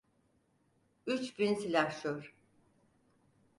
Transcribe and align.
Üç 1.05 1.39
bin 1.39 1.53
silahşor… 1.55 2.35